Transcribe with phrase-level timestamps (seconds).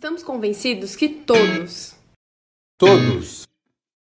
[0.00, 1.94] Estamos convencidos que todos,
[2.78, 3.42] Todos.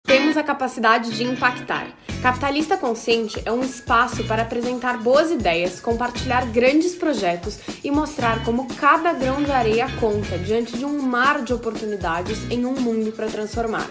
[0.07, 1.91] temos a capacidade de impactar.
[2.21, 8.69] Capitalista Consciente é um espaço para apresentar boas ideias, compartilhar grandes projetos e mostrar como
[8.75, 13.29] cada grão de areia conta diante de um mar de oportunidades em um mundo para
[13.29, 13.89] transformar.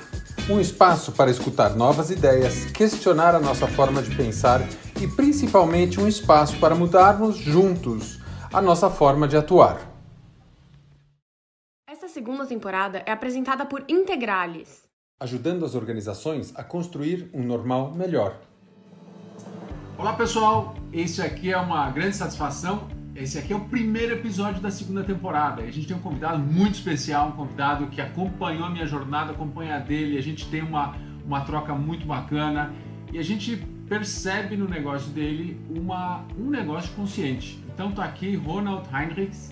[0.48, 4.62] Um espaço para escutar novas ideias, questionar a nossa forma de pensar
[5.02, 8.20] e principalmente um espaço para mudarmos juntos
[8.54, 9.95] a nossa forma de atuar.
[12.16, 14.85] Segunda temporada é apresentada por Integralis.
[15.20, 18.40] Ajudando as organizações a construir um normal melhor.
[19.98, 22.88] Olá pessoal, esse aqui é uma grande satisfação.
[23.13, 25.62] Esse aqui é o primeiro episódio da segunda temporada.
[25.62, 29.76] A gente tem um convidado muito especial, um convidado que acompanhou a minha jornada, acompanha
[29.76, 30.18] a dele.
[30.18, 30.95] A gente tem uma,
[31.26, 32.73] uma troca muito bacana
[33.12, 33.57] e a gente
[33.90, 37.62] percebe no negócio dele uma, um negócio consciente.
[37.73, 39.52] Então tá aqui Ronald Heinrichs,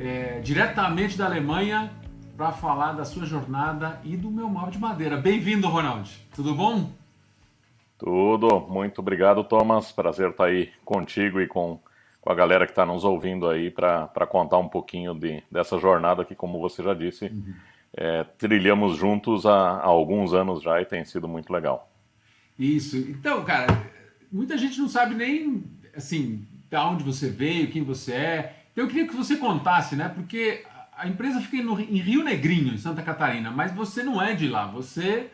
[0.00, 1.92] é, diretamente da Alemanha,
[2.34, 5.18] para falar da sua jornada e do meu mal de madeira.
[5.18, 6.10] Bem-vindo, Ronald.
[6.34, 6.90] Tudo bom?
[7.98, 9.92] Tudo, muito obrigado, Thomas.
[9.92, 11.78] Prazer estar aí contigo e com,
[12.18, 16.24] com a galera que está nos ouvindo aí para contar um pouquinho de, dessa jornada
[16.24, 17.54] que, como você já disse, uhum.
[17.94, 21.92] é, trilhamos juntos há, há, alguns anos já e tem sido muito legal.
[22.58, 22.96] Isso.
[22.96, 23.66] Então, cara,
[24.32, 25.62] muita gente não sabe nem
[25.94, 28.59] assim de onde você veio, quem você é.
[28.72, 30.08] Então, eu queria que você contasse, né?
[30.08, 30.64] Porque
[30.96, 34.66] a empresa fica em Rio Negrinho, em Santa Catarina, mas você não é de lá.
[34.66, 35.30] Você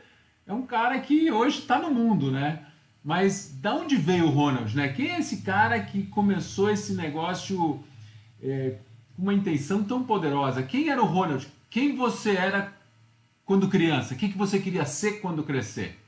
[0.47, 2.65] é um cara que hoje está no mundo, né?
[3.03, 4.89] Mas da onde veio o Ronald, né?
[4.89, 7.83] Quem é esse cara que começou esse negócio
[8.43, 8.77] é,
[9.17, 10.63] com uma intenção tão poderosa?
[10.63, 11.47] Quem era o Ronald?
[11.69, 12.73] Quem você era
[13.45, 14.15] quando criança?
[14.15, 15.99] O que, que você queria ser quando crescer?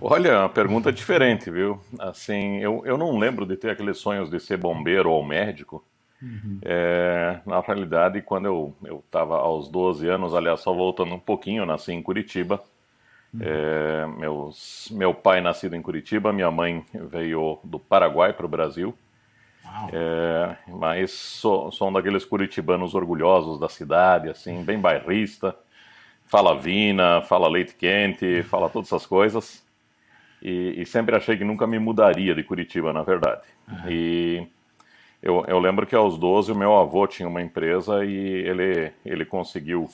[0.00, 1.80] Olha, a pergunta é diferente, viu?
[1.98, 5.84] Assim, eu, eu não lembro de ter aqueles sonhos de ser bombeiro ou médico.
[6.20, 6.58] Uhum.
[6.62, 8.46] É, na realidade, quando
[8.84, 12.62] eu estava aos 12 anos, aliás, só voltando um pouquinho, eu nasci em Curitiba.
[13.32, 13.40] Uhum.
[13.42, 18.96] É, meus, meu pai nascido em Curitiba, minha mãe veio do Paraguai para o Brasil.
[19.92, 25.54] É, mas sou, sou um daqueles curitibanos orgulhosos da cidade, assim, bem bairrista.
[26.24, 29.65] Fala vina, fala leite quente, fala todas essas coisas.
[30.42, 33.42] E, e sempre achei que nunca me mudaria de Curitiba, na verdade.
[33.68, 33.90] Uhum.
[33.90, 34.46] E
[35.22, 39.24] eu, eu, lembro que aos 12 o meu avô tinha uma empresa e ele, ele
[39.24, 39.88] conseguiu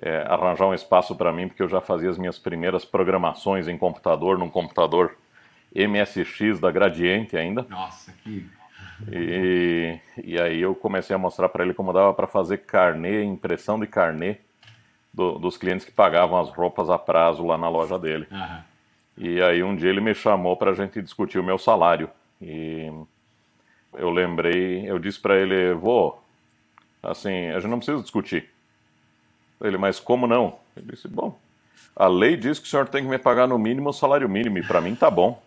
[0.00, 3.78] é, arranjar um espaço para mim, porque eu já fazia as minhas primeiras programações em
[3.78, 5.16] computador, num computador
[5.74, 7.64] MSX da Gradiente ainda.
[7.68, 8.46] Nossa, que.
[9.10, 13.80] E, e aí eu comecei a mostrar para ele como dava para fazer carnê, impressão
[13.80, 14.36] de carnê
[15.12, 18.26] do, dos clientes que pagavam as roupas a prazo lá na loja dele.
[18.30, 18.69] Uhum.
[19.22, 22.08] E aí um dia ele me chamou para a gente discutir o meu salário.
[22.40, 22.90] E
[23.92, 26.18] eu lembrei, eu disse para ele, vô,
[27.02, 28.48] assim, a gente não precisa discutir.
[29.60, 30.58] Ele, mas como não?
[30.74, 31.38] Ele disse, bom,
[31.94, 34.56] a lei diz que o senhor tem que me pagar no mínimo o salário mínimo,
[34.56, 35.42] e para mim tá bom.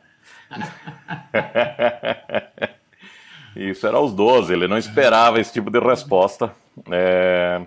[3.56, 6.54] Isso era aos 12, ele não esperava esse tipo de resposta.
[6.92, 7.60] É...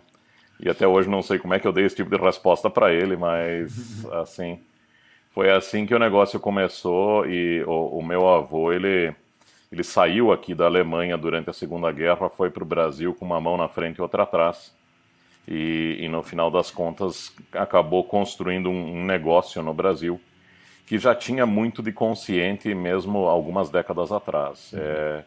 [0.61, 2.93] E até hoje não sei como é que eu dei esse tipo de resposta para
[2.93, 4.61] ele, mas assim,
[5.37, 9.15] foi assim que o negócio começou e o, o meu avô, ele
[9.71, 13.39] ele saiu aqui da Alemanha durante a Segunda Guerra, foi para o Brasil com uma
[13.39, 14.75] mão na frente e outra atrás.
[15.47, 20.19] E, e no final das contas acabou construindo um, um, negócio no Brasil
[20.87, 24.73] que já tinha muito de consciente mesmo algumas décadas atrás.
[24.73, 24.79] Uhum.
[24.81, 25.25] É,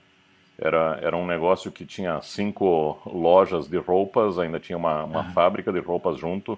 [0.57, 5.33] era, era um negócio que tinha cinco lojas de roupas, ainda tinha uma, uma uhum.
[5.33, 6.57] fábrica de roupas junto.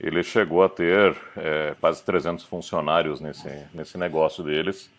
[0.00, 4.90] Ele chegou a ter é, quase 300 funcionários nesse, nesse negócio deles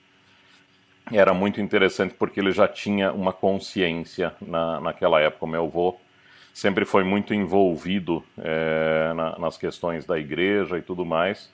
[1.11, 5.45] era muito interessante porque ele já tinha uma consciência na, naquela época.
[5.45, 5.97] O meu avô
[6.53, 11.49] sempre foi muito envolvido é, na, nas questões da igreja e tudo mais,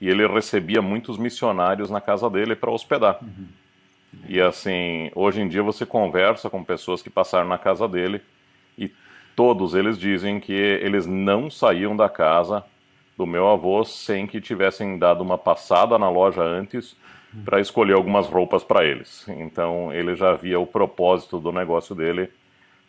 [0.00, 3.18] e ele recebia muitos missionários na casa dele para hospedar.
[3.22, 3.46] Uhum.
[4.28, 8.20] E assim, hoje em dia você conversa com pessoas que passaram na casa dele
[8.78, 8.90] e
[9.34, 12.64] todos eles dizem que eles não saíam da casa
[13.16, 16.96] do meu avô sem que tivessem dado uma passada na loja antes
[17.44, 19.26] para escolher algumas roupas para eles.
[19.28, 22.30] Então ele já via o propósito do negócio dele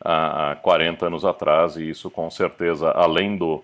[0.01, 3.63] há, há 40 anos atrás, e isso com certeza, além do,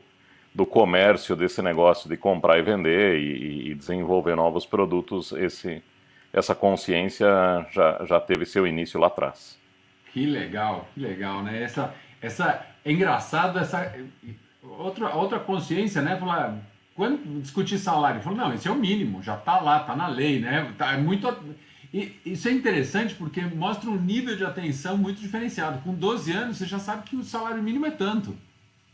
[0.53, 5.81] do comércio desse negócio de comprar e vender e, e desenvolver novos produtos, esse,
[6.31, 7.27] essa consciência
[7.71, 9.57] já, já teve seu início lá atrás.
[10.11, 11.63] Que legal, que legal, né?
[11.63, 13.91] Essa, essa, é engraçado essa
[14.63, 16.17] outra, outra consciência, né?
[16.17, 16.57] Falar,
[16.95, 20.39] quando discutir salário, falou, não, esse é o mínimo, já está lá, está na lei,
[20.39, 20.71] né?
[20.77, 21.27] Tá, é muito...
[21.93, 25.79] E isso é interessante porque mostra um nível de atenção muito diferenciado.
[25.83, 28.35] Com 12 anos, você já sabe que o salário mínimo é tanto,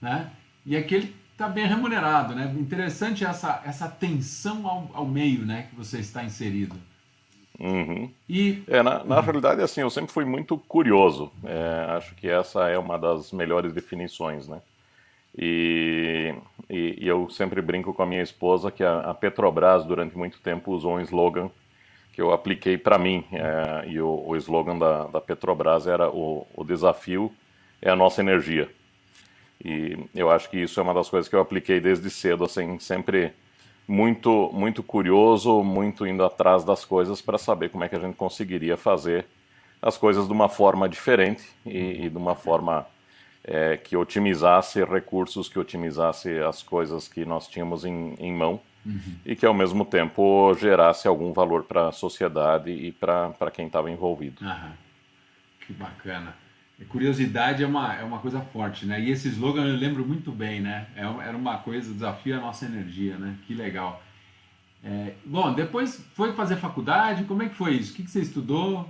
[0.01, 0.29] né?
[0.65, 2.53] E aquele está bem remunerado, né?
[2.59, 6.75] Interessante essa, essa atenção ao, ao meio, né, que você está inserido.
[7.57, 8.11] Uhum.
[8.27, 8.61] E...
[8.67, 9.21] É, na, na uhum.
[9.21, 11.31] realidade, assim, eu sempre fui muito curioso.
[11.45, 14.61] É, acho que essa é uma das melhores definições, né?
[15.37, 16.33] E,
[16.69, 20.39] e, e, eu sempre brinco com a minha esposa que a, a, Petrobras, durante muito
[20.39, 21.49] tempo, usou um slogan
[22.13, 23.23] que eu apliquei para mim.
[23.31, 27.31] É, e o, o slogan da, da, Petrobras era: o, o desafio
[27.81, 28.69] é a nossa energia.
[29.63, 32.79] E eu acho que isso é uma das coisas que eu apliquei desde cedo, assim,
[32.79, 33.33] sempre
[33.87, 38.15] muito, muito curioso, muito indo atrás das coisas para saber como é que a gente
[38.15, 39.25] conseguiria fazer
[39.81, 42.85] as coisas de uma forma diferente e, e de uma forma
[43.43, 49.15] é, que otimizasse recursos, que otimizasse as coisas que nós tínhamos em, em mão uhum.
[49.25, 53.89] e que ao mesmo tempo gerasse algum valor para a sociedade e para quem estava
[53.89, 54.43] envolvido.
[54.45, 54.73] Aham.
[55.65, 56.35] Que bacana.
[56.87, 59.01] Curiosidade é uma, é uma coisa forte, né?
[59.01, 60.87] E esse slogan eu lembro muito bem, né?
[60.95, 63.35] É era uma coisa, desafio a nossa energia, né?
[63.45, 64.01] Que legal.
[64.81, 67.91] É, bom, depois foi fazer faculdade, como é que foi isso?
[67.91, 68.89] O que, que você estudou?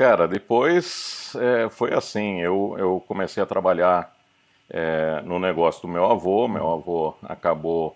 [0.00, 4.10] Cara, depois é, foi assim, eu, eu comecei a trabalhar
[4.70, 7.94] é, no negócio do meu avô, meu avô acabou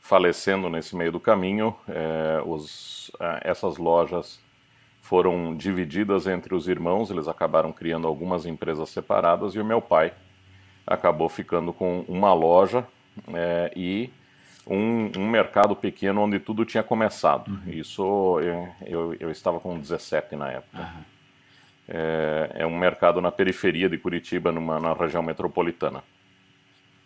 [0.00, 4.40] falecendo nesse meio do caminho, é, os, é, essas lojas
[5.00, 10.12] foram divididas entre os irmãos, eles acabaram criando algumas empresas separadas e o meu pai
[10.84, 12.84] acabou ficando com uma loja
[13.32, 14.10] é, e
[14.66, 17.46] um, um, mercado pequeno onde tudo tinha começado.
[17.46, 17.72] Uhum.
[17.72, 20.78] Isso eu, eu, eu, estava com 17 na época.
[20.82, 21.13] Uhum.
[21.88, 26.02] É, é, um mercado na periferia de Curitiba, numa, na região metropolitana.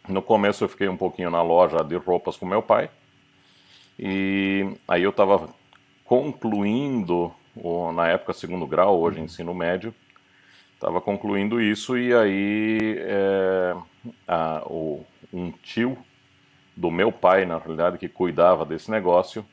[0.09, 2.89] No começo eu fiquei um pouquinho na loja de roupas com meu pai.
[3.99, 5.49] E aí eu estava
[6.05, 9.95] concluindo ou, na época segundo grau, hoje ensino médio,
[10.75, 13.77] estava concluindo isso e aí é,
[14.27, 15.99] a, o, um tio
[16.77, 19.45] do meu pai, na realidade, que cuidava desse negócio,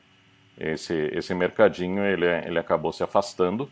[0.58, 3.68] esse, esse mercadinho, ele, ele acabou se afastando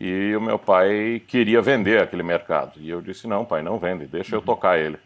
[0.00, 2.80] e o meu pai queria vender aquele mercado.
[2.80, 4.46] E eu disse: não, pai, não vende, deixa eu uhum.
[4.46, 4.98] tocar ele.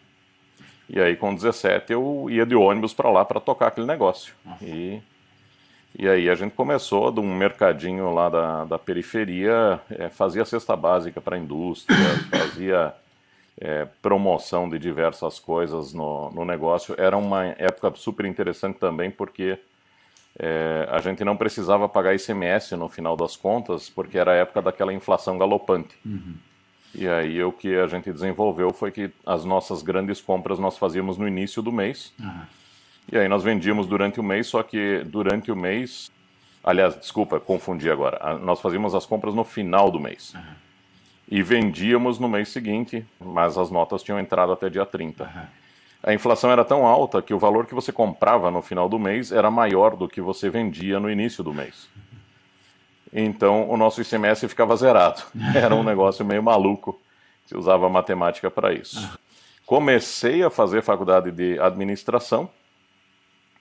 [0.88, 4.35] E aí, com 17, eu ia de ônibus para lá para tocar aquele negócio.
[4.62, 5.02] E
[5.96, 10.75] e aí a gente começou de um mercadinho lá da, da periferia, é, fazia cesta
[10.75, 11.97] básica para a indústria,
[12.37, 12.93] fazia
[13.61, 16.97] é, promoção de diversas coisas no, no negócio.
[16.99, 19.56] Era uma época super interessante também porque
[20.38, 24.62] é, a gente não precisava pagar ICMS no final das contas, porque era a época
[24.62, 25.96] daquela inflação galopante.
[26.04, 26.34] Uhum.
[26.94, 31.19] E aí o que a gente desenvolveu foi que as nossas grandes compras nós fazíamos
[31.19, 32.12] no início do mês.
[32.20, 32.42] Uhum
[33.10, 36.10] e aí nós vendíamos durante o mês, só que durante o mês.
[36.62, 38.38] Aliás, desculpa, confundi agora.
[38.38, 40.32] Nós fazíamos as compras no final do mês.
[40.34, 40.42] Uhum.
[41.28, 45.25] E vendíamos no mês seguinte, mas as notas tinham entrado até dia 30.
[46.06, 49.32] A inflação era tão alta que o valor que você comprava no final do mês
[49.32, 51.88] era maior do que você vendia no início do mês.
[53.10, 55.22] Então o nosso ICMS ficava zerado.
[55.56, 57.00] Era um negócio meio maluco.
[57.46, 59.18] Se usava matemática para isso.
[59.64, 62.50] Comecei a fazer faculdade de administração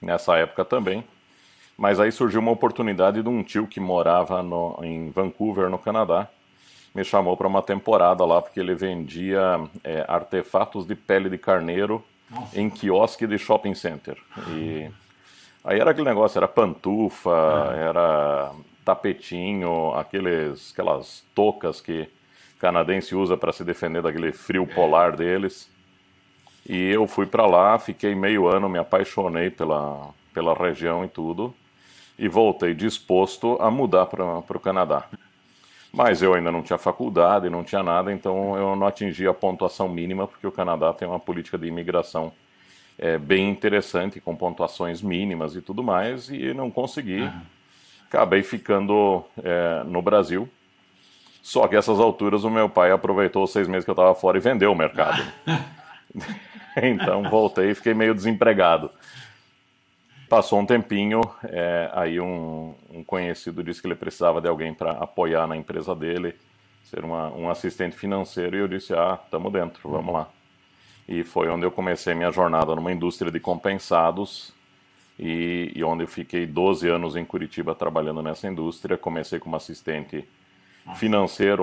[0.02, 1.02] nessa época também.
[1.78, 6.28] Mas aí surgiu uma oportunidade de um tio que morava no, em Vancouver, no Canadá,
[6.94, 12.04] me chamou para uma temporada lá porque ele vendia é, artefatos de pele de carneiro
[12.30, 12.60] Nossa.
[12.60, 14.18] em quiosque de shopping center.
[14.50, 14.90] E
[15.64, 17.90] aí era aquele negócio, era pantufa, é.
[17.90, 18.52] era
[18.84, 22.10] tapetinho, aqueles, aquelas toucas que
[22.60, 25.70] canadense usa para se defender daquele frio polar deles.
[26.66, 31.54] E eu fui para lá, fiquei meio ano, me apaixonei pela, pela região e tudo,
[32.18, 35.06] e voltei disposto a mudar para o Canadá.
[35.96, 39.88] Mas eu ainda não tinha faculdade, não tinha nada, então eu não atingi a pontuação
[39.88, 42.34] mínima, porque o Canadá tem uma política de imigração
[42.98, 47.30] é, bem interessante, com pontuações mínimas e tudo mais, e não consegui.
[48.08, 50.50] Acabei ficando é, no Brasil.
[51.44, 54.38] Só que essas alturas o meu pai aproveitou os seis meses que eu estava fora
[54.38, 55.22] e vendeu o mercado.
[56.82, 58.90] então voltei e fiquei meio desempregado.
[60.30, 64.92] Passou um tempinho, é, aí um, um, conhecido disse que ele precisava de alguém para
[64.92, 66.36] apoiar na empresa dele,
[66.84, 70.30] ser uma, um assistente financeiro, e eu disse: Ah, estamos dentro, vamos lá.
[71.08, 74.54] E foi onde eu comecei minha jornada numa indústria de compensados,
[75.20, 78.98] e, e onde eu fiquei 12 anos em Curitiba trabalhando nessa indústria.
[78.98, 80.43] Comecei como assistente financeiro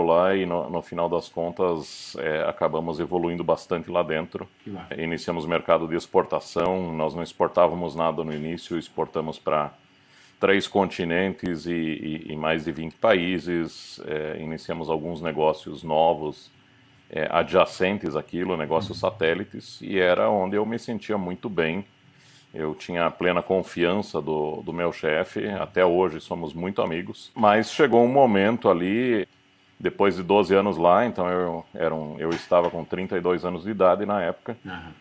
[0.03, 4.49] lá e no, no final das contas é, acabamos evoluindo bastante lá dentro.
[4.97, 9.73] Iniciamos o mercado de exportação, nós não exportávamos nada no início, exportamos para
[10.41, 14.01] três continentes e, e, e mais de 20 países.
[14.07, 16.51] É, iniciamos alguns negócios novos
[17.11, 19.11] é, adjacentes àquilo, negócios uhum.
[19.11, 21.85] satélites, e era onde eu me sentia muito bem.
[22.53, 27.31] Eu tinha plena confiança do, do meu chefe, até hoje somos muito amigos.
[27.35, 29.29] Mas chegou um momento ali,
[29.79, 33.71] depois de 12 anos lá, então eu, era um, eu estava com 32 anos de
[33.71, 34.93] idade na época, uhum.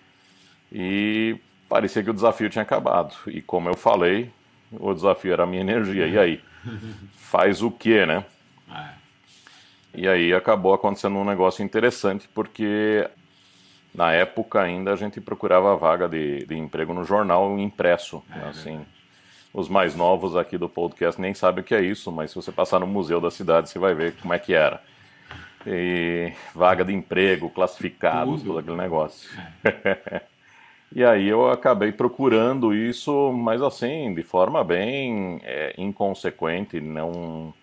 [0.71, 1.37] e
[1.67, 3.15] parecia que o desafio tinha acabado.
[3.27, 4.31] E como eu falei,
[4.71, 6.07] o desafio era a minha energia.
[6.07, 6.41] E aí?
[7.17, 8.25] Faz o quê, né?
[8.71, 8.99] É.
[9.93, 13.09] E aí acabou acontecendo um negócio interessante, porque
[13.93, 18.23] na época ainda a gente procurava vaga de, de emprego no jornal impresso.
[18.35, 18.85] É, assim,
[19.53, 22.51] os mais novos aqui do podcast nem sabem o que é isso, mas se você
[22.51, 24.81] passar no museu da cidade, você vai ver como é que era.
[25.65, 29.29] E vaga de emprego, classificados, todo aquele negócio.
[29.63, 30.21] É.
[30.91, 37.53] E aí eu acabei procurando isso, mas assim, de forma bem é, inconsequente, não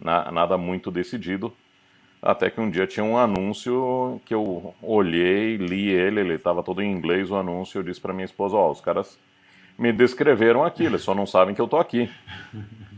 [0.00, 1.54] na, nada muito decidido.
[2.22, 6.82] Até que um dia tinha um anúncio que eu olhei, li ele, ele estava todo
[6.82, 9.18] em inglês o anúncio, eu disse para minha esposa, ó, oh, os caras
[9.78, 12.10] me descreveram aqui, eles só não sabem que eu tô aqui.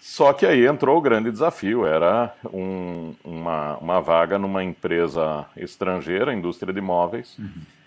[0.00, 6.32] Só que aí entrou o grande desafio, era um, uma, uma vaga numa empresa estrangeira,
[6.32, 7.77] indústria de imóveis, uhum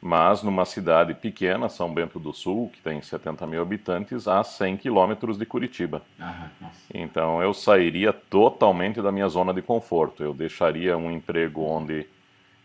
[0.00, 4.78] mas numa cidade pequena, São Bento do Sul, que tem 70 mil habitantes, a 100
[4.78, 6.02] quilômetros de Curitiba.
[6.18, 6.48] Ah,
[6.92, 10.22] então eu sairia totalmente da minha zona de conforto.
[10.22, 12.06] Eu deixaria um emprego onde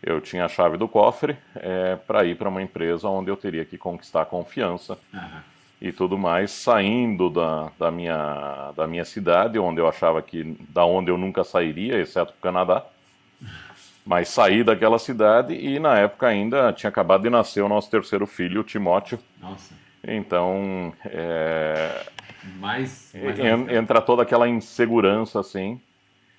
[0.02, 3.64] eu tinha a chave do cofre é, para ir para uma empresa onde eu teria
[3.64, 4.98] que conquistar confiança
[5.80, 10.86] e tudo mais, saindo da, da, minha, da minha cidade, onde eu achava que da
[10.86, 12.84] onde eu nunca sairia, exceto o Canadá
[14.06, 18.24] mas saí daquela cidade e na época ainda tinha acabado de nascer o nosso terceiro
[18.24, 19.18] filho, o Timóteo.
[19.40, 19.74] Nossa.
[20.06, 22.06] Então, é,
[22.60, 25.80] mais, mais entra toda aquela insegurança assim,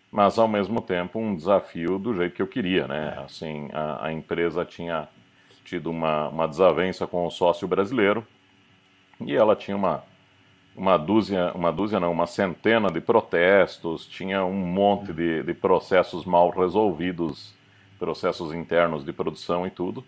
[0.10, 3.16] mas ao mesmo tempo um desafio do jeito que eu queria, né?
[3.18, 3.24] É.
[3.26, 5.10] Assim, a, a, empresa tinha
[5.66, 8.26] tido uma, uma desavença com o sócio brasileiro
[9.20, 10.04] e ela tinha uma
[10.74, 16.24] uma dúzia, uma dúzia não, uma centena de protestos, tinha um monte de, de processos
[16.24, 17.57] mal resolvidos
[17.98, 20.04] processos internos de produção e tudo.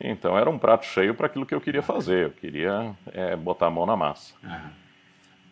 [0.00, 2.26] Então era um prato cheio para aquilo que eu queria fazer.
[2.26, 4.34] Eu queria é, botar a mão na massa.
[4.42, 4.70] Uhum.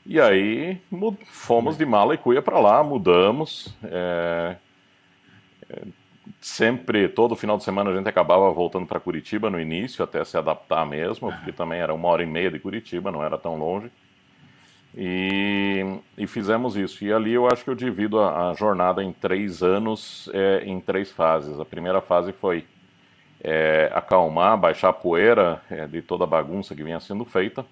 [0.07, 0.81] E aí
[1.25, 3.75] fomos de mala e cuia para lá, mudamos.
[3.83, 4.57] É,
[5.69, 5.83] é,
[6.41, 10.37] sempre, todo final de semana a gente acabava voltando para Curitiba no início, até se
[10.37, 13.91] adaptar mesmo, porque também era uma hora e meia de Curitiba, não era tão longe.
[14.97, 15.85] E,
[16.17, 17.05] e, fizemos isso.
[17.05, 20.81] E ali eu acho que eu divido a, a jornada em três anos, é, em
[20.81, 21.61] três fases.
[21.61, 22.65] A primeira fase foi
[23.45, 27.67] é, acalmar, baixar a poeira é, de toda a bagunça que vinha sendo feita.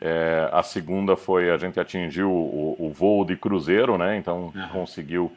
[0.00, 4.16] É, a segunda foi a gente atingiu o, o, voo de cruzeiro, né?
[4.16, 4.68] Então uhum.
[4.72, 5.32] conseguiu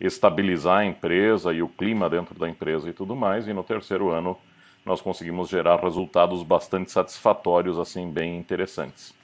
[0.00, 3.46] estabilizar a empresa e o clima dentro da empresa e tudo mais.
[3.46, 4.38] E no terceiro ano
[4.84, 9.14] nós conseguimos gerar resultados bastante satisfatórios, assim, bem interessantes.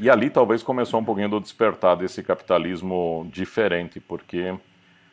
[0.00, 4.54] E ali talvez começou um pouquinho do despertar desse capitalismo diferente, porque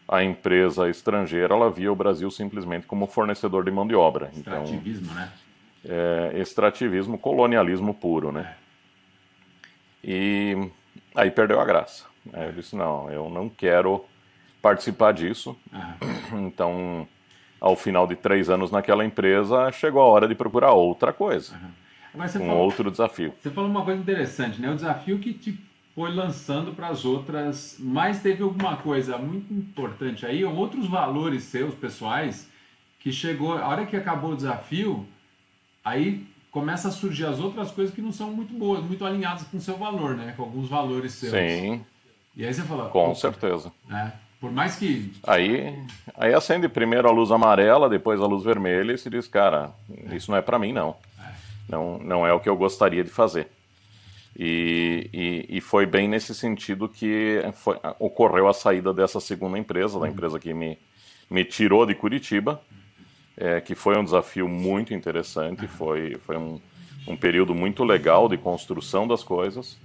[0.08, 4.30] a empresa estrangeira ela via o Brasil simplesmente como fornecedor de mão de obra.
[4.36, 5.32] Então, extrativismo, então, né?
[5.88, 8.56] É, extrativismo, colonialismo puro, né?
[10.04, 10.70] E
[11.16, 12.06] aí perdeu a graça.
[12.34, 14.04] Aí eu disse, não, eu não quero
[14.62, 15.58] participar disso.
[16.34, 17.08] Então,
[17.62, 21.56] ao final de três anos naquela empresa, chegou a hora de procurar outra coisa
[22.24, 23.34] um falou, outro desafio.
[23.40, 24.72] Você falou uma coisa interessante, né?
[24.72, 25.60] O desafio que te
[25.96, 31.74] foi lançando para as outras, mas teve alguma coisa muito importante aí, outros valores seus
[31.74, 32.50] pessoais
[33.00, 35.08] que chegou, a hora que acabou o desafio,
[35.84, 39.58] aí começa a surgir as outras coisas que não são muito boas, muito alinhadas com
[39.58, 40.34] o seu valor, né?
[40.36, 41.32] Com alguns valores seus.
[41.32, 41.86] Sim.
[42.36, 42.90] E aí você fala.
[42.90, 43.72] Com certeza.
[43.90, 45.14] É, por mais que.
[45.26, 45.82] Aí,
[46.18, 49.72] aí acende primeiro a luz amarela, depois a luz vermelha e se diz, cara,
[50.12, 50.96] isso não é para mim não.
[51.76, 53.48] Não, não é o que eu gostaria de fazer.
[54.38, 60.00] E, e, e foi bem nesse sentido que foi, ocorreu a saída dessa segunda empresa,
[60.00, 60.78] da empresa que me,
[61.30, 62.62] me tirou de Curitiba,
[63.38, 66.60] é, que foi um desafio muito interessante, foi, foi um,
[67.08, 69.78] um período muito legal de construção das coisas,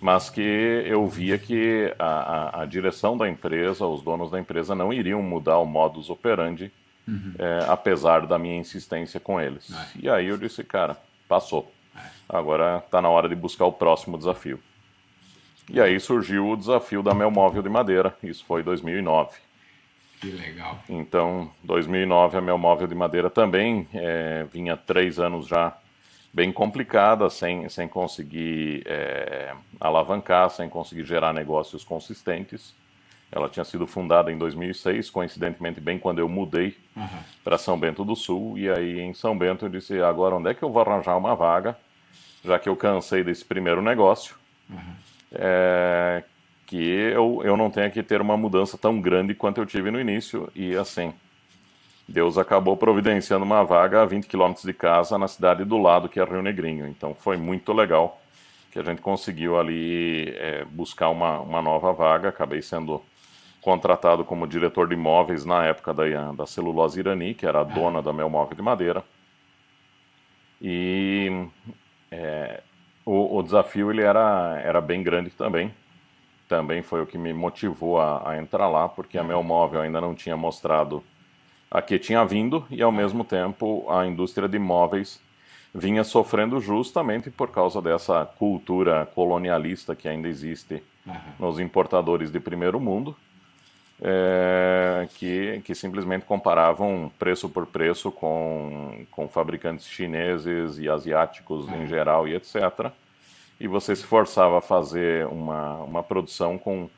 [0.00, 4.74] mas que eu via que a, a, a direção da empresa, os donos da empresa,
[4.74, 6.72] não iriam mudar o modus operandi,
[7.06, 7.34] uhum.
[7.38, 9.72] é, apesar da minha insistência com eles.
[10.00, 10.96] E aí eu disse, cara,
[11.32, 11.72] passou.
[12.28, 14.60] Agora está na hora de buscar o próximo desafio.
[15.70, 19.38] E aí surgiu o desafio da Mel Móvel de Madeira, isso foi em 2009.
[20.20, 20.78] Que legal.
[20.86, 25.74] Então, 2009 a Mel Móvel de Madeira também é, vinha três anos já
[26.34, 32.74] bem complicada, sem, sem conseguir é, alavancar, sem conseguir gerar negócios consistentes.
[33.34, 37.08] Ela tinha sido fundada em 2006, coincidentemente bem quando eu mudei uhum.
[37.42, 38.58] para São Bento do Sul.
[38.58, 41.34] E aí em São Bento eu disse: agora onde é que eu vou arranjar uma
[41.34, 41.74] vaga,
[42.44, 44.36] já que eu cansei desse primeiro negócio,
[44.68, 44.94] uhum.
[45.32, 46.22] é,
[46.66, 49.98] que eu, eu não tenha que ter uma mudança tão grande quanto eu tive no
[49.98, 50.50] início.
[50.54, 51.14] E assim,
[52.06, 56.20] Deus acabou providenciando uma vaga a 20 quilômetros de casa na cidade do lado, que
[56.20, 56.86] é Rio Negrinho.
[56.86, 58.20] Então foi muito legal
[58.70, 62.28] que a gente conseguiu ali é, buscar uma, uma nova vaga.
[62.28, 63.02] Acabei sendo
[63.62, 68.02] contratado como diretor de imóveis na época da, da celulose Irani, que era a dona
[68.02, 69.04] da Meu Móvel de Madeira.
[70.60, 71.46] E
[72.10, 72.60] é,
[73.06, 75.72] o, o, desafio ele era, era bem grande também.
[76.48, 80.00] Também foi o que me motivou a, a entrar lá, porque a Meu Móvel ainda
[80.00, 81.02] não tinha mostrado
[81.70, 85.22] a que tinha vindo e, ao mesmo tempo, a indústria de imóveis
[85.72, 91.14] vinha sofrendo justamente por causa dessa cultura colonialista que ainda existe uhum.
[91.38, 93.16] nos importadores de primeiro mundo
[94.04, 101.86] é, que, que simplesmente comparavam preço por preço com, com fabricantes chineses e asiáticos em
[101.86, 102.90] geral e etc.
[103.60, 106.90] E você se forçava a fazer uma, uma produção com,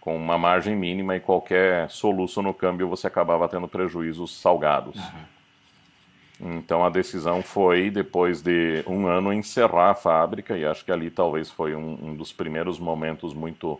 [0.00, 4.96] com uma margem mínima e qualquer soluço no câmbio você acabava tendo prejuízos salgados.
[4.96, 6.58] Uhum.
[6.58, 11.08] Então a decisão foi, depois de um ano, encerrar a fábrica, e acho que ali
[11.08, 13.78] talvez foi um, um dos primeiros momentos muito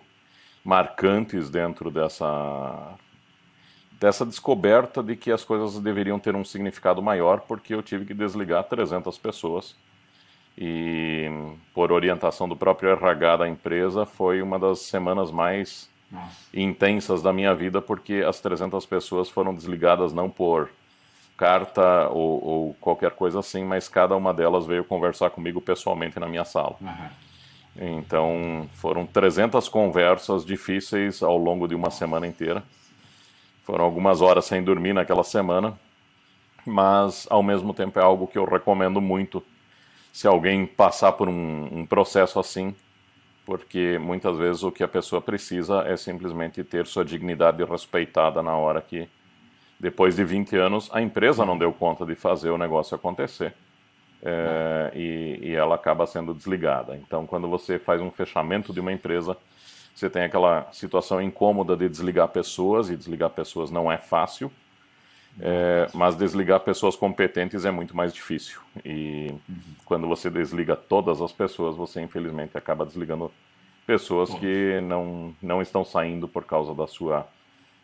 [0.64, 2.96] marcantes dentro dessa
[4.02, 8.12] dessa descoberta de que as coisas deveriam ter um significado maior, porque eu tive que
[8.12, 9.76] desligar 300 pessoas.
[10.58, 11.30] E
[11.72, 16.36] por orientação do próprio RH da empresa, foi uma das semanas mais Nossa.
[16.52, 20.68] intensas da minha vida, porque as 300 pessoas foram desligadas não por
[21.36, 26.28] carta ou, ou, qualquer coisa assim, mas cada uma delas veio conversar comigo pessoalmente na
[26.28, 26.76] minha sala.
[26.80, 27.08] Uhum.
[27.76, 32.62] Então, foram 300 conversas difíceis ao longo de uma semana inteira.
[33.64, 35.78] Foram algumas horas sem dormir naquela semana,
[36.66, 39.42] mas ao mesmo tempo é algo que eu recomendo muito
[40.12, 42.74] se alguém passar por um, um processo assim,
[43.46, 48.54] porque muitas vezes o que a pessoa precisa é simplesmente ter sua dignidade respeitada na
[48.54, 49.08] hora que,
[49.80, 53.54] depois de 20 anos, a empresa não deu conta de fazer o negócio acontecer
[54.22, 56.96] é, e, e, ela acaba sendo desligada.
[56.96, 59.36] Então, quando você faz um fechamento de uma empresa,
[59.94, 64.50] você tem aquela situação incômoda de desligar pessoas, e desligar pessoas não é fácil,
[65.40, 68.60] é, mas desligar pessoas competentes é muito mais difícil.
[68.84, 69.56] E uhum.
[69.84, 73.30] quando você desliga todas as pessoas, você infelizmente acaba desligando
[73.86, 77.26] pessoas que não, não estão saindo por causa da sua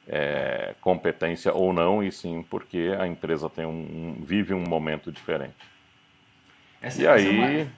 [0.07, 5.55] é, competência ou não, e sim porque a empresa tem um, vive um momento diferente.
[6.81, 7.61] Essa, e essa aí.
[7.61, 7.71] É uma,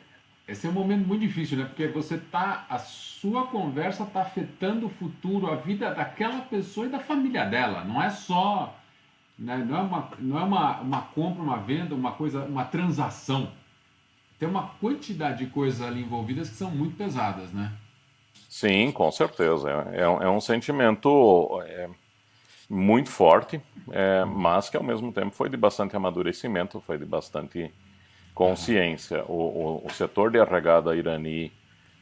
[0.49, 1.65] esse é um momento muito difícil, né?
[1.65, 2.67] Porque você tá.
[2.69, 7.85] A sua conversa está afetando o futuro, a vida daquela pessoa e da família dela.
[7.85, 8.77] Não é só.
[9.39, 9.57] Né?
[9.59, 13.51] Não é, uma, não é uma, uma compra, uma venda, uma coisa, uma transação.
[14.39, 17.73] Tem uma quantidade de coisas ali envolvidas que são muito pesadas, né?
[18.49, 19.71] Sim, com certeza.
[19.93, 21.89] É, é, um, é um sentimento é,
[22.69, 23.61] muito forte,
[23.93, 27.73] é, mas que ao mesmo tempo foi de bastante amadurecimento, foi de bastante
[28.35, 29.25] consciência.
[29.27, 31.53] O, o, o, setor de RH da Irani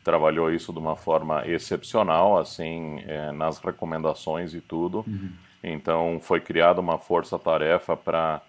[0.05, 5.05] trabalhou isso de uma forma excepcional, assim, é, nas recomendações e tudo.
[5.07, 5.31] Uhum.
[5.63, 8.41] Então, foi criada uma força-tarefa para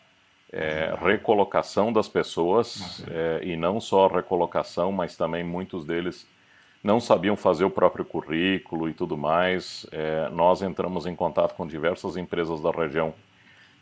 [0.51, 6.27] é, recolocação das pessoas, é, e não só recolocação, mas também muitos deles
[6.83, 9.85] não sabiam fazer o próprio currículo e tudo mais.
[9.91, 13.13] É, nós entramos em contato com diversas empresas da região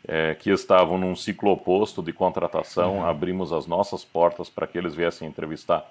[0.06, 3.06] é, que estavam num ciclo oposto de contratação, uhum.
[3.06, 5.84] abrimos as nossas portas para que eles viessem entrevistar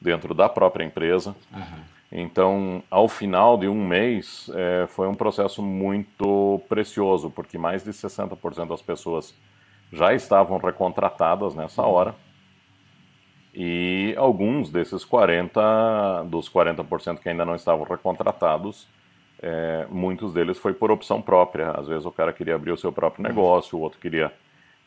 [0.00, 1.34] dentro da própria empresa.
[1.52, 1.92] Uhum.
[2.10, 7.90] Então, ao final de um mês, é, foi um processo muito precioso, porque mais de
[7.90, 9.34] 60% das pessoas
[9.90, 12.14] já estavam recontratadas nessa hora.
[13.54, 18.86] E alguns desses 40, dos 40% que ainda não estavam recontratados,
[19.42, 21.72] é, muitos deles foi por opção própria.
[21.72, 24.32] Às vezes o cara queria abrir o seu próprio negócio, o outro queria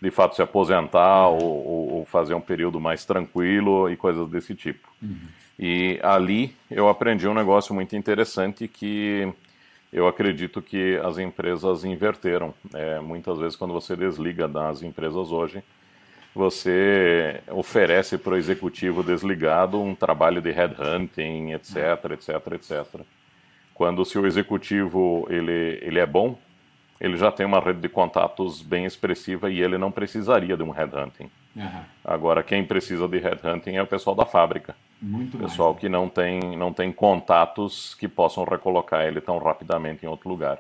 [0.02, 4.88] de fato se aposentar ou, ou fazer um período mais tranquilo e coisas desse tipo.
[5.02, 5.18] Uhum.
[5.60, 9.28] E ali eu aprendi um negócio muito interessante que
[9.92, 12.54] eu acredito que as empresas inverteram.
[12.74, 15.64] É, muitas vezes quando você desliga das empresas hoje,
[16.34, 23.02] você oferece para o executivo desligado um trabalho de headhunting, etc, etc, etc.
[23.76, 26.38] Quando se o executivo ele, ele é bom,
[27.00, 30.72] ele já tem uma rede de contatos bem expressiva e ele não precisaria de um
[30.72, 31.30] headhunting.
[31.54, 31.82] Uhum.
[32.04, 34.74] Agora, quem precisa de headhunting é o pessoal da fábrica.
[35.02, 35.82] Muito pessoal mais.
[35.82, 40.58] que não tem, não tem contatos que possam recolocar ele tão rapidamente em outro lugar.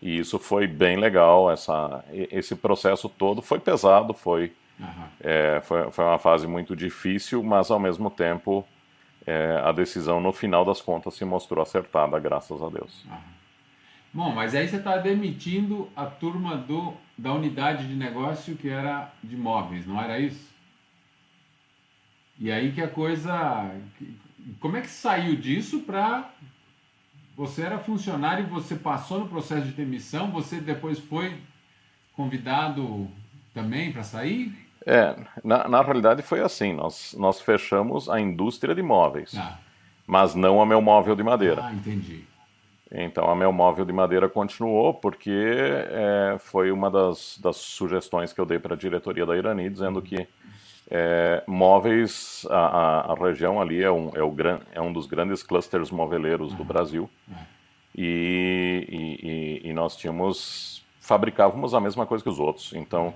[0.00, 5.04] E isso foi bem legal, essa, esse processo todo foi pesado, foi, uhum.
[5.20, 8.64] é, foi, foi uma fase muito difícil, mas ao mesmo tempo
[9.26, 13.04] é, a decisão no final das contas se mostrou acertada, graças a Deus.
[14.12, 19.12] Bom, mas aí você está demitindo a turma do, da unidade de negócio que era
[19.22, 20.54] de móveis, não era isso?
[22.38, 23.70] E aí que a coisa.
[24.60, 26.30] Como é que saiu disso para.
[27.36, 31.36] Você era funcionário você passou no processo de demissão, você depois foi
[32.12, 33.10] convidado
[33.52, 34.63] também para sair?
[34.86, 39.58] É, na, na realidade foi assim, nós, nós fechamos a indústria de móveis, ah.
[40.06, 41.64] mas não a meu móvel de madeira.
[41.64, 42.24] Ah, entendi.
[42.92, 48.40] Então a meu móvel de madeira continuou porque é, foi uma das, das sugestões que
[48.40, 50.28] eu dei para a diretoria da Irani, dizendo que
[50.90, 55.42] é, móveis, a, a, região ali é um, é, o gran, é um dos grandes
[55.42, 57.08] clusters moveleiros do Brasil.
[57.96, 62.72] E, e, e, nós tínhamos, fabricávamos a mesma coisa que os outros.
[62.74, 63.14] Então,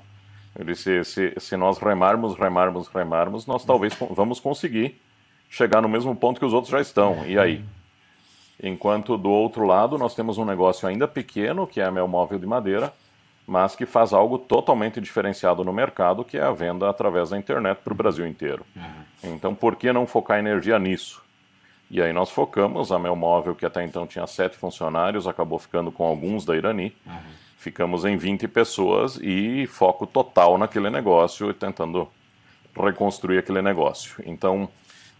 [0.56, 5.00] eu disse, se, se nós remarmos, remarmos, remarmos, nós talvez vamos conseguir
[5.48, 7.24] chegar no mesmo ponto que os outros já estão.
[7.26, 7.64] E aí?
[8.62, 12.38] Enquanto do outro lado nós temos um negócio ainda pequeno, que é a meu móvel
[12.38, 12.92] de madeira,
[13.46, 17.78] mas que faz algo totalmente diferenciado no mercado, que é a venda através da internet
[17.78, 18.66] para o Brasil inteiro.
[18.76, 19.34] Uhum.
[19.34, 21.22] Então, por que não focar energia nisso?
[21.90, 25.90] E aí nós focamos, a meu móvel, que até então tinha sete funcionários, acabou ficando
[25.90, 26.94] com alguns da Irani.
[27.06, 32.08] Uhum ficamos em 20 pessoas e foco total naquele negócio e tentando
[32.74, 34.22] reconstruir aquele negócio.
[34.24, 34.68] Então,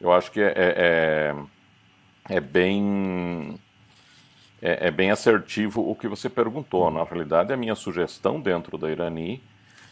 [0.00, 1.34] eu acho que é, é,
[2.30, 3.58] é, é bem
[4.62, 6.90] é, é, bem assertivo o que você perguntou.
[6.90, 9.42] Na realidade, a minha sugestão dentro da Irani,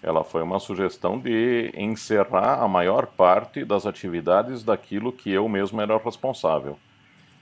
[0.01, 5.81] ela foi uma sugestão de encerrar a maior parte das atividades daquilo que eu mesmo
[5.81, 6.79] era responsável.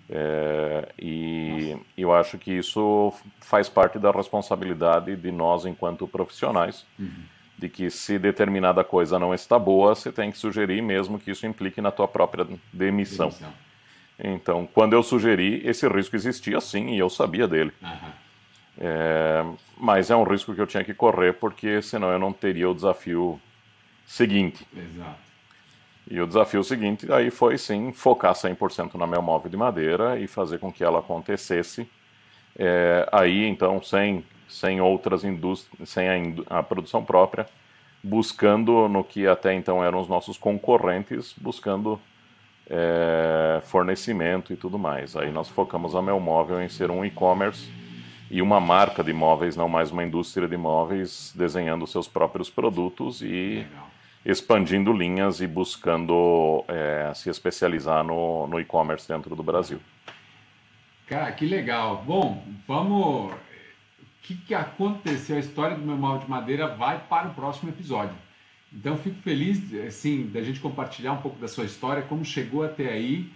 [0.08, 7.24] É, e eu acho que isso faz parte da responsabilidade de nós enquanto profissionais, uhum.
[7.58, 11.46] de que se determinada coisa não está boa, você tem que sugerir mesmo que isso
[11.46, 13.28] implique na tua própria demissão.
[13.28, 13.52] demissão.
[14.18, 17.72] Então, quando eu sugeri, esse risco existia sim e eu sabia dele.
[17.82, 18.12] Uhum.
[18.78, 19.44] É,
[19.76, 22.74] mas é um risco que eu tinha que correr porque senão eu não teria o
[22.74, 23.40] desafio
[24.06, 24.66] seguinte.
[24.76, 25.33] Exato.
[26.10, 30.26] E o desafio seguinte aí foi sim focar 100% na meu móvel de madeira e
[30.26, 31.88] fazer com que ela acontecesse.
[32.56, 36.08] É, aí então sem, sem outras indústrias, sem
[36.48, 37.46] a, a, produção própria,
[38.02, 41.98] buscando no que até então eram os nossos concorrentes, buscando
[42.68, 45.16] é, fornecimento e tudo mais.
[45.16, 47.72] Aí nós focamos a meu móvel em ser um e-commerce
[48.30, 53.22] e uma marca de móveis, não mais uma indústria de móveis, desenhando seus próprios produtos
[53.22, 53.93] e Legal
[54.24, 59.80] expandindo linhas e buscando é, se especializar no, no e-commerce dentro do Brasil.
[61.06, 62.02] Cara, que legal.
[62.06, 63.32] Bom, vamos.
[63.32, 63.36] O
[64.22, 65.36] que, que aconteceu?
[65.36, 68.16] A história do meu mal de madeira vai para o próximo episódio.
[68.72, 72.88] Então, fico feliz, assim, da gente compartilhar um pouco da sua história, como chegou até
[72.88, 73.30] aí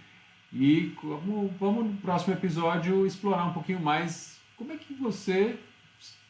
[0.51, 5.57] e como, vamos no próximo episódio explorar um pouquinho mais como é que você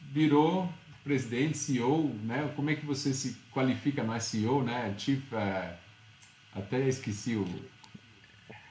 [0.00, 0.68] virou
[1.10, 2.48] presidente, CEO, né?
[2.54, 4.94] Como é que você se qualifica no SEO, né?
[4.96, 5.74] Chief, uh,
[6.54, 7.44] até esqueci o...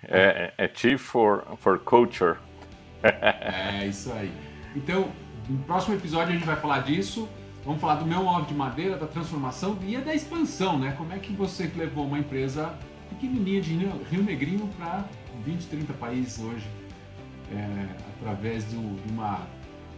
[0.04, 2.38] É, é, é Chief for, for Culture.
[3.04, 4.32] é, isso aí.
[4.74, 5.12] Então,
[5.50, 7.28] no próximo episódio a gente vai falar disso.
[7.66, 10.94] Vamos falar do meu móvel de madeira, da transformação e da expansão, né?
[10.98, 12.74] Como é que você levou uma empresa
[13.10, 13.76] pequenininha de
[14.10, 15.04] Rio Negrinho para
[15.44, 16.66] 20, 30 países hoje,
[17.52, 19.46] é, através do, de uma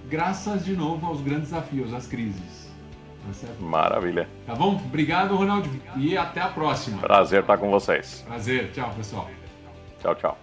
[0.08, 2.70] graças de novo aos grandes desafios, às crises.
[3.42, 4.28] Tá Maravilha.
[4.46, 4.76] Tá bom?
[4.76, 5.70] Obrigado, Ronaldo.
[5.96, 7.00] E até a próxima.
[7.00, 8.24] Prazer estar com vocês.
[8.28, 8.72] Prazer.
[8.72, 9.30] Tchau, pessoal.
[10.00, 10.38] Tchau, tchau.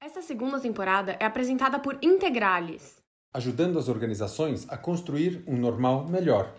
[0.00, 3.02] Esta segunda temporada é apresentada por Integrales
[3.34, 6.52] ajudando as organizações a construir um normal melhor.